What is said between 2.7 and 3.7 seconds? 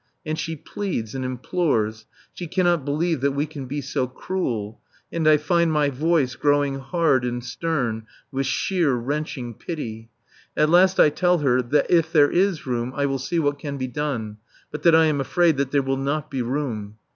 believe that we can